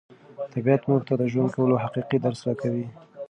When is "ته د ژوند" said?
1.07-1.49